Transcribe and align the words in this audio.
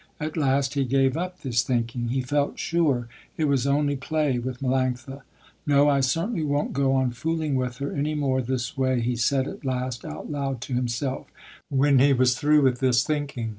At 0.19 0.35
last 0.35 0.73
he 0.73 0.83
gave 0.83 1.15
up 1.15 1.41
this 1.41 1.61
thinking. 1.61 2.07
He 2.07 2.23
felt 2.23 2.57
sure 2.57 3.07
it 3.37 3.43
was 3.45 3.67
only 3.67 3.95
play 3.95 4.39
with 4.39 4.59
Melanctha. 4.59 5.21
"No, 5.67 5.89
I 5.89 5.99
certainly 5.99 6.41
won't 6.43 6.73
go 6.73 6.93
on 6.93 7.11
fooling 7.11 7.53
with 7.53 7.77
her 7.77 7.91
any 7.91 8.15
more 8.15 8.41
this 8.41 8.75
way," 8.75 8.99
he 9.01 9.15
said 9.15 9.47
at 9.47 9.63
last 9.63 10.03
out 10.03 10.27
loud 10.31 10.59
to 10.61 10.73
himself, 10.73 11.27
when 11.69 11.99
he 11.99 12.13
was 12.13 12.35
through 12.35 12.63
with 12.63 12.79
this 12.79 13.03
thinking. 13.03 13.49